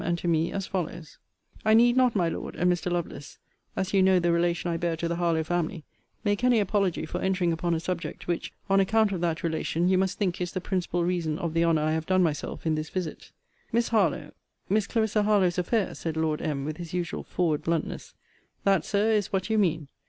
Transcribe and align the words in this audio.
and 0.03 0.17
to 0.17 0.27
me, 0.27 0.51
as 0.51 0.65
follows: 0.65 1.19
I 1.63 1.75
need 1.75 1.95
not, 1.95 2.15
my 2.15 2.27
Lord, 2.27 2.55
and 2.55 2.73
Mr. 2.73 2.91
Lovelace, 2.91 3.37
as 3.75 3.93
you 3.93 4.01
know 4.01 4.17
the 4.17 4.31
relation 4.31 4.71
I 4.71 4.77
bear 4.77 4.95
to 4.97 5.07
the 5.07 5.17
Harlowe 5.17 5.43
family, 5.43 5.83
make 6.23 6.43
any 6.43 6.59
apology 6.59 7.05
for 7.05 7.21
entering 7.21 7.53
upon 7.53 7.75
a 7.75 7.79
subject, 7.79 8.25
which, 8.27 8.51
on 8.67 8.79
account 8.79 9.11
of 9.11 9.21
that 9.21 9.43
relation, 9.43 9.89
you 9.89 9.99
must 9.99 10.17
think 10.17 10.41
is 10.41 10.53
the 10.53 10.59
principal 10.59 11.03
reason 11.03 11.37
of 11.37 11.53
the 11.53 11.63
honour 11.63 11.83
I 11.83 11.91
have 11.91 12.07
done 12.07 12.23
myself 12.23 12.65
in 12.65 12.73
this 12.73 12.89
visit. 12.89 13.31
Miss 13.71 13.89
Harlowe, 13.89 14.31
Miss 14.69 14.87
Clarissa 14.87 15.21
Harlowe's 15.21 15.59
affair, 15.59 15.93
said 15.93 16.17
Lord 16.17 16.41
M. 16.41 16.65
with 16.65 16.77
his 16.77 16.95
usual 16.95 17.21
forward 17.21 17.61
bluntness. 17.61 18.15
That, 18.63 18.83
Sir, 18.83 19.11
is 19.11 19.31
what 19.31 19.51
you 19.51 19.59
mean. 19.59 19.87